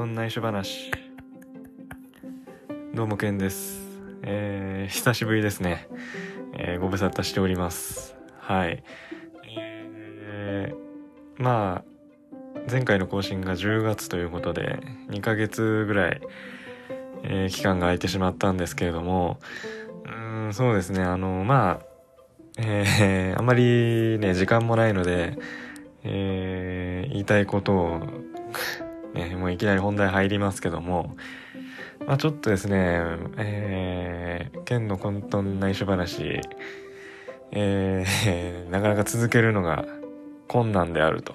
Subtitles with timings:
[0.00, 0.90] トン内緒話。
[2.94, 3.82] どうもケンです。
[4.22, 5.88] えー、久しぶりですね、
[6.54, 8.16] えー、ご無沙汰しております。
[8.38, 8.82] はい。
[9.44, 14.80] えー、まあ前回の更新が10月ということで
[15.10, 16.22] 2ヶ月ぐらい、
[17.24, 19.38] えー、期間が空いてしまったんですけれども
[20.06, 21.02] うんそうですね。
[21.02, 21.86] あのまあ
[22.56, 25.36] えー、あんまりね時間もないので
[26.04, 28.00] えー、言いたいことを
[29.14, 31.16] ね、もういきなり本題入りますけども、
[32.06, 33.00] まあちょっとですね、
[33.36, 36.40] えー、剣の混沌内緒話、
[37.52, 39.84] えー、 なかなか続けるのが
[40.48, 41.34] 困難であると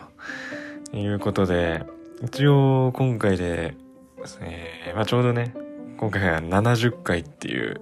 [0.94, 1.84] いうことで、
[2.24, 3.76] 一応今回で、
[4.42, 5.54] えー、まあちょうどね、
[5.98, 7.82] 今回が70回っていう、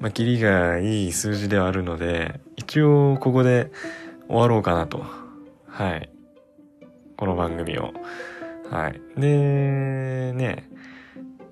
[0.00, 3.70] まあ、キリがいい数字ではあるので、一応ここで
[4.28, 5.04] 終わろうかなと。
[5.66, 6.10] はい。
[7.16, 7.92] この番組を。
[8.70, 9.00] はい。
[9.20, 10.68] で、ね、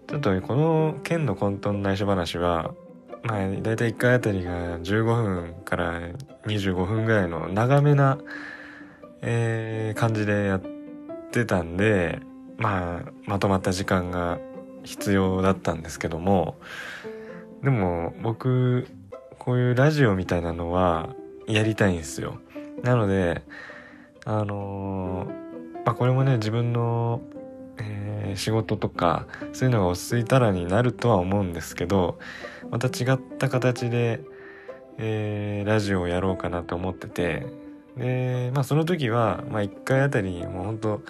[0.07, 2.75] ちょっとこの剣の混沌内緒話は、
[3.25, 6.01] まあ、だいたい1回あたりが15分から
[6.47, 8.19] 25分ぐらいの長めな、
[9.23, 10.63] えー、感じでやっ
[11.33, 12.21] てたんで、
[12.57, 14.39] まあ、まとまった時間が
[14.85, 16.57] 必要だったんですけども、
[17.65, 18.87] でも僕、
[19.41, 21.17] こういうラジオみたいなのは
[21.49, 22.39] やりたいんですよ。
[22.85, 23.43] なので、
[24.25, 25.48] あのー
[25.89, 27.23] まあこれもね自分の、
[27.79, 32.19] えー、仕事とかそういうのが落ち着いたらになるとは思うんですけど
[32.69, 34.21] また違った形で、
[34.99, 37.47] えー、ラジオをやろうかなと思ってて
[37.97, 41.01] でまあその時は、まあ、1回あたりもうほんと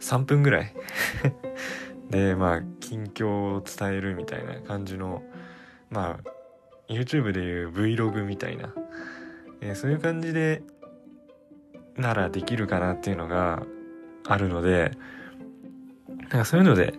[0.00, 0.74] 3分ぐらい
[2.10, 5.22] でまあ近況を伝えるみたいな感じの
[5.90, 6.30] まあ
[6.88, 8.74] YouTube でいう Vlog みたいな、
[9.60, 10.64] えー、そういう感じで
[11.96, 13.62] ならできるかなっていうのが
[14.26, 14.92] あるので、
[16.08, 16.94] なんかそういうので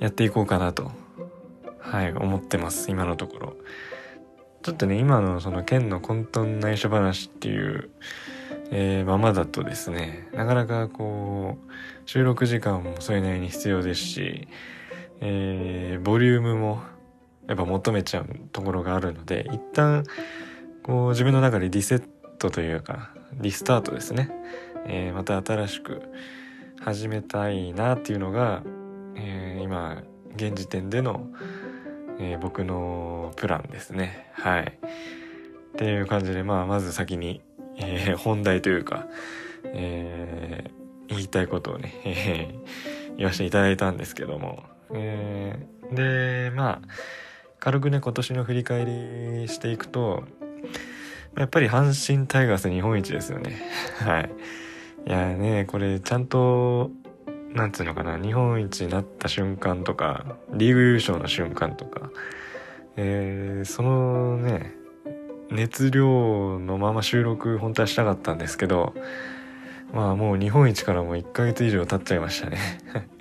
[0.00, 0.90] やっていこうかなと、
[1.78, 3.56] はい、思ってます、今のところ。
[4.62, 7.90] ちょっとね、今のその県の混沌内緒話っていう、
[8.70, 11.70] えー、ままだとですね、なかなかこう、
[12.06, 14.48] 収録時間もそれなりに必要ですし、
[15.20, 16.82] えー、ボリュームも
[17.46, 20.04] やっぱ求めちゃうところがあるので、一旦、
[20.82, 22.02] こう自分の中でリセッ
[22.38, 24.30] トというか、リスタートですね、
[24.86, 26.02] えー、また新しく
[26.80, 28.62] 始めたいなっていうのが、
[29.16, 30.02] えー、今
[30.36, 31.26] 現時点での、
[32.18, 34.30] えー、僕のプランですね。
[34.32, 34.62] はい。
[34.62, 37.42] っていう感じでまあまず先に、
[37.76, 39.06] え、本題というか、
[39.64, 40.70] え、
[41.08, 42.54] 言いたいことをね、 え、
[43.16, 45.58] 言わせていただいたんですけども、え、
[45.92, 46.88] でまあ
[47.58, 50.24] 軽くね今年の振り返りしていくと
[51.36, 53.60] やっぱり阪神タイガース日本一ですよね。
[54.00, 54.30] はい。
[55.06, 56.90] いやね、これちゃんと、
[57.54, 62.10] なんつうのかな、日本一になった瞬間とか、リーグ優勝の瞬間とか、
[62.96, 64.74] えー、そのね、
[65.50, 68.94] 熱量のまま収録本当はしたかったんですけど、
[69.92, 72.58] まあもう日本一からもう1ヶ月以上経っちゃいましたね。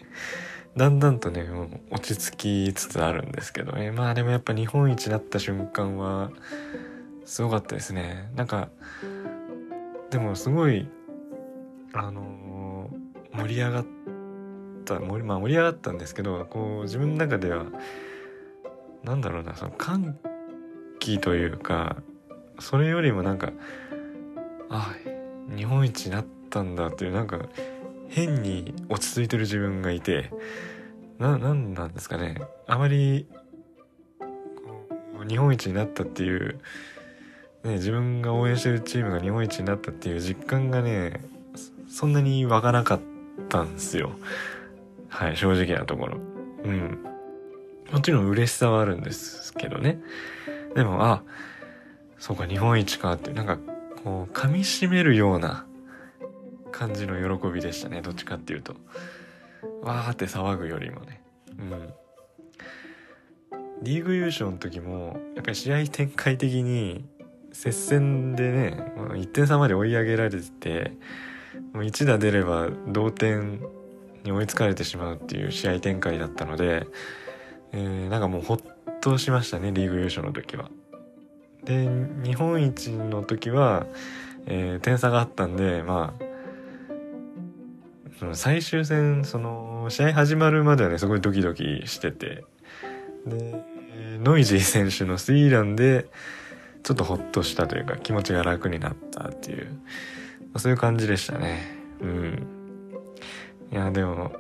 [0.78, 3.92] だんだんとね、もう落ち着きつつあるんですけどね。
[3.92, 6.30] まあでもやっぱ日本一になった瞬間は、
[7.30, 8.32] すごかったですね。
[8.36, 8.70] なんか
[10.10, 10.90] でもすごい
[11.94, 13.86] あのー、盛り上がっ
[14.84, 17.68] た盛り,、まあ、盛り上がったんですけどこう自分の中では
[19.04, 20.18] なんだろうなその歓
[20.98, 21.98] 喜というか
[22.58, 23.52] それよりもなんか
[24.72, 24.96] あ
[25.56, 27.48] 日本一になったんだっていうなんか
[28.08, 30.32] 変に落ち着いてる自分がいて
[31.20, 32.42] ななんなんですかね。
[32.66, 33.28] あまり
[35.28, 36.60] 日本一になったっていう
[37.64, 41.22] ね、自分が応援してるチームが日本一になったっていう実感がね、
[41.90, 43.00] そんなに湧かなかっ
[43.50, 44.12] たんですよ。
[45.10, 46.18] はい、正直なところ。
[46.64, 47.00] うん。
[47.92, 50.00] もちろん嬉しさはあるんですけどね。
[50.76, 51.24] でも、あ、
[52.20, 53.58] そうか、日本一かって、なんか、
[54.04, 55.66] こう、噛み締めるような
[56.72, 58.02] 感じの喜びでしたね。
[58.02, 58.76] どっちかっていうと。
[59.82, 61.22] わーって騒ぐよりもね。
[61.58, 61.94] うん。
[63.82, 67.06] リーグ優勝の時も、やっぱり試合展開的に、
[67.52, 70.94] 接戦でね1点差まで追い上げられて
[71.74, 73.62] もう1打出れば同点
[74.24, 76.88] に追いつかれてしまうっていう試合展開だったので、
[77.72, 78.60] えー、なんかもうほっ
[79.02, 80.70] としましたねリーグ優勝の時は。
[81.64, 81.90] で
[82.24, 83.86] 日本一の時は、
[84.46, 86.30] えー、点差があったんでまあ
[88.34, 92.44] 最終戦その試合始まるまではねすごいドキドキしてて
[93.26, 93.64] で
[94.22, 96.08] ノイジー選手のスリーランで
[96.84, 99.72] ちょっとほっとしたというか気持ちが楽になったっていう、ま
[100.56, 101.62] あ、そういう感じでしたね。
[102.02, 102.48] うん。
[103.72, 104.32] いや、でも、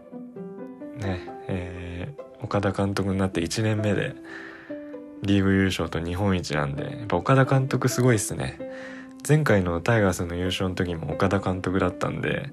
[0.98, 4.16] ね、えー、岡田監督になって1年目で、
[5.22, 8.60] リーグ優勝と日本一なんで、やっぱ岡田監督すごいっすね。
[9.28, 12.52] 前回のタイガースの優勝の時も岡田監督だったんで、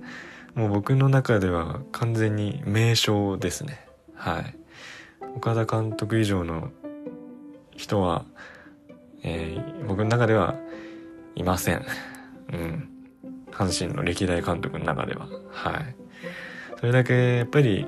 [0.55, 3.87] もう僕の中では完全に名将ですね。
[4.15, 4.57] はい。
[5.37, 6.71] 岡田監督以上の
[7.77, 8.25] 人は、
[9.23, 10.55] えー、僕の中では
[11.37, 11.83] いません。
[12.53, 12.91] うん。
[13.51, 15.27] 阪神の歴代監督の中では。
[15.51, 15.97] はい。
[16.79, 17.87] それだけ、やっぱり、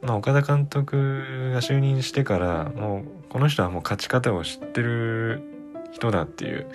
[0.00, 5.42] まあ、岡田監督が就任してから、もう、この人はもう勝ち方を知ってる
[5.90, 6.68] 人だっていう、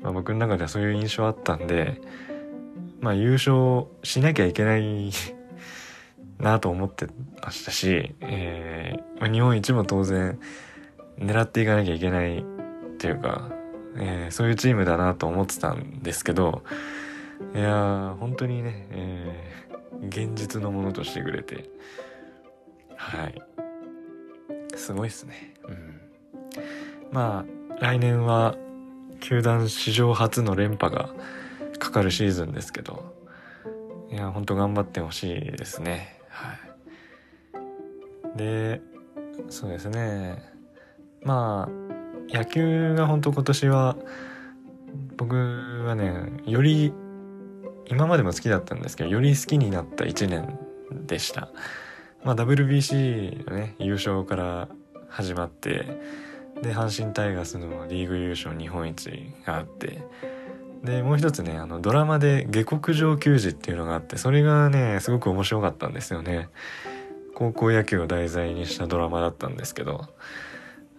[0.00, 2.00] まあ、僕の中ではそういう印象あったんで、
[3.00, 5.10] まあ、優勝しなきゃいけない
[6.38, 7.08] なと思って
[7.42, 10.38] ましたし、えー、ま、日本一も当然
[11.18, 12.42] 狙っていかなきゃいけないっ
[12.98, 13.55] ていうか、
[13.98, 16.62] えー、そういうチームだなと思ってたんですけど、
[17.54, 21.68] いやー、本当にね、えー、現実のものとしてくれて、
[22.96, 23.42] はい。
[24.76, 25.54] すごいっすね。
[25.68, 26.00] うん。
[27.12, 28.56] まあ、来年は、
[29.20, 31.10] 球団史上初の連覇が
[31.78, 33.14] かかるシーズンですけど、
[34.10, 36.20] いや、本当頑張ってほしいですね。
[36.28, 36.54] は
[38.34, 38.38] い。
[38.38, 38.80] で、
[39.48, 40.42] そうですね。
[41.22, 41.95] まあ、
[42.28, 43.96] 野球が本当今年は、
[45.16, 45.36] 僕
[45.86, 46.92] はね、より
[47.88, 50.58] 今までも好きだったんですけど、より好きになった1年
[51.06, 51.50] でした。
[52.24, 54.68] まあ WBC のね、優勝から
[55.08, 56.00] 始まって、
[56.62, 59.10] で、阪神タイガースのリーグ優勝日本一
[59.44, 60.02] があって、
[60.82, 66.48] で、もう一つね、あの、ドラマで下克上球児っていうのがあって、それがね、すごく面白かったんですよね。
[67.34, 70.08] 高校野球を題材にしたドラマだったんですけど、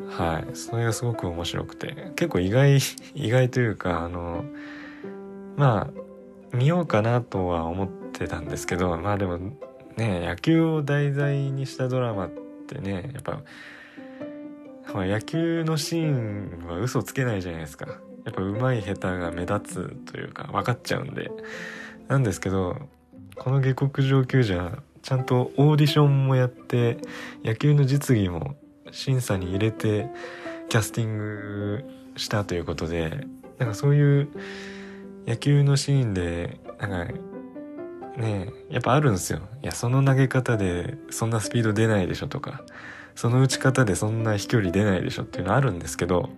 [0.09, 0.55] はい。
[0.55, 2.77] それがすごく面白くて、結構意外、
[3.15, 4.45] 意外というか、あの、
[5.55, 6.07] まあ、
[6.53, 9.37] 見ようかなとは思ってたんですけどまあでも
[9.95, 12.29] ね野球を題材にしたドラマっ
[12.67, 13.41] てねやっぱ、
[14.93, 17.99] まあ、野球のシーンは嘘つけないじゃないですか。
[18.25, 21.31] やっぱ上手い下手が目立つというか分かっちゃうんで。
[22.09, 22.77] なんですけど
[23.35, 26.97] この下克上級じゃちゃんとオーディションもやって
[27.43, 28.55] 野球の実技も
[28.91, 30.09] 審査に入れて
[30.69, 31.85] キャスティング
[32.15, 33.27] したということで
[33.59, 34.29] なんかそういう
[35.27, 37.13] 野球のシーンで、なんか、
[38.17, 39.41] ねやっぱあるんですよ。
[39.61, 42.63] いや、その投げ方でそんなスピード出ないでしょとか、
[43.13, 46.29] その打ち方でそんな飛距離出ないでしょっていうのあるんですけど、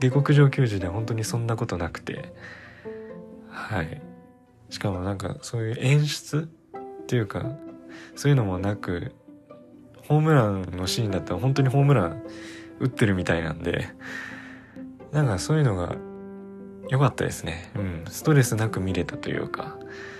[0.00, 2.32] 下克上球児では本当にそんなことなくて、
[3.50, 4.00] はい。
[4.70, 6.48] しかもなんかそういう演出
[7.02, 7.44] っていうか、
[8.16, 9.12] そういうのもなく、
[10.08, 12.22] ホームランのシーンだったら本当にホームラン
[12.80, 13.88] 打ってるみたいなんで、
[15.12, 15.94] なんかそういうのが
[16.88, 17.70] 良かったですね。
[17.76, 18.04] うん。
[18.08, 19.78] ストレスなく見れたというか、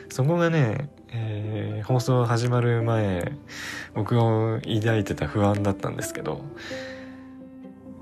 [0.09, 3.33] そこがね、えー、放送始まる前、
[3.95, 6.45] 僕が抱いてた不安だったんですけど、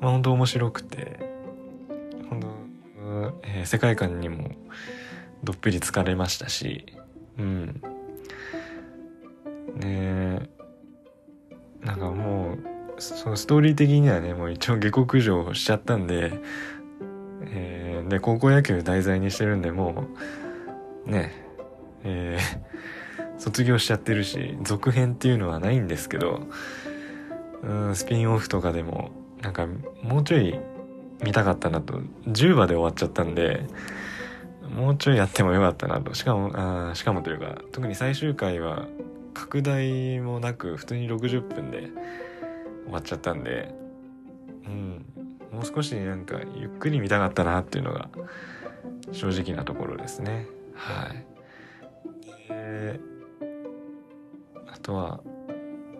[0.00, 1.18] まあ本当面白くて、
[2.28, 2.48] 本当、
[3.44, 4.50] えー、世界観にも
[5.42, 6.84] どっぷり疲れましたし、
[7.38, 7.82] うん。
[9.76, 10.09] ねなんかもう、
[13.00, 16.32] そのストーリー的にはね、もう一応下克上しちゃったんで、
[17.42, 20.04] えー、で、高校野球題材にしてるんで、も
[21.06, 21.32] う、ね、
[22.04, 26.42] えー、卒業しちゃってるし、続編っていうのはないんですけど、
[27.62, 29.10] うん、スピンオフとかでも、
[29.40, 29.66] なんか、
[30.02, 30.60] もうちょい
[31.24, 33.66] 見たかったなと、10話で終わっちゃったんで、
[34.74, 36.12] もうちょいやってもよかったなと。
[36.12, 38.86] しかも、あしかもというか、特に最終回は、
[39.32, 41.88] 拡大もなく、普通に60分で
[42.84, 43.72] 終わっちゃったんで、
[44.66, 45.04] うん、
[45.52, 48.08] もう少しなんかゆっくり見たかったなっていうのが
[49.12, 50.46] 正直なところですね。
[50.74, 51.26] はい。
[52.48, 53.00] で、
[54.66, 55.20] あとは、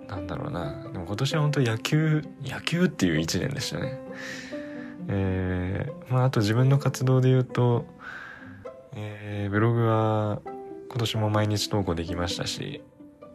[0.09, 0.83] なんだろうな。
[0.93, 3.99] でも今年は本当野球、野球っていう一年でしたね。
[5.09, 7.85] えー、まああと自分の活動で言うと、
[8.95, 10.41] えー、ブログは
[10.89, 12.83] 今年も毎日投稿できましたし、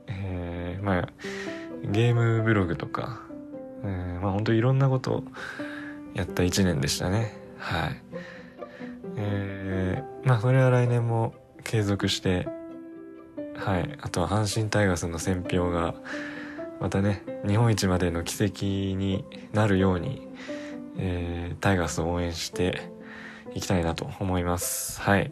[0.08, 1.10] えー、まあ
[1.84, 3.22] ゲームブログとか、
[3.86, 5.24] えー、まあ本当いろんなことを
[6.14, 7.34] やった一年でしたね。
[7.58, 8.02] はい。
[9.18, 12.48] えー、まあそれは来年も継続して、
[13.56, 13.98] はい。
[14.02, 15.96] あとは阪神タイガースの選評が、
[16.80, 19.24] またね、日本一までの奇跡に
[19.54, 20.28] なるように、
[20.98, 22.92] えー、タイガースを応援して
[23.54, 25.02] いきたいなと思います。
[25.02, 25.32] はい。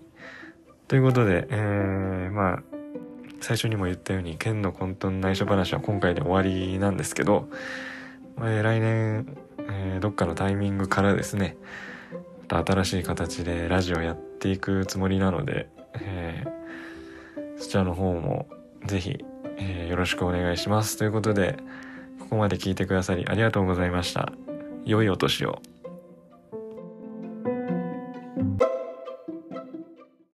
[0.88, 2.64] ということで、えー、まあ、
[3.42, 7.50] 最初にも言ったように、県の混沌内緒話は今回で終わりなんですけど、
[8.38, 9.38] えー、来年、
[9.70, 11.58] えー、どっかのタイミングからですね、
[12.50, 15.70] また新しい形でラジオやっていくつもりなので、
[16.02, 18.48] えー、そちらの方も
[18.86, 19.24] ぜひ、
[19.58, 20.98] えー、よろしくお願いします。
[20.98, 21.58] ということで、
[22.20, 24.34] ここまで聞いてくださりありがとうございました。
[24.86, 25.62] 良いお年を。